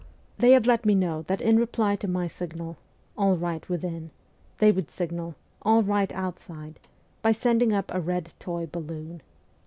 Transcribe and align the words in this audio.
They 0.39 0.53
had 0.53 0.65
let 0.65 0.83
me 0.83 0.95
know 0.95 1.21
that 1.27 1.41
in 1.41 1.59
reply 1.59 1.95
to 1.97 2.07
my 2.07 2.25
signal' 2.25 2.77
All 3.19 3.37
right 3.37 3.69
within' 3.69 4.09
they 4.57 4.71
would 4.71 4.89
signal' 4.89 5.35
All 5.61 5.83
right 5.83 6.11
outside' 6.13 6.79
by 7.21 7.33
sending 7.33 7.71
up 7.71 7.91
a 7.93 8.01
red 8.01 8.33
toy 8.39 8.65
balloon. 8.65 9.21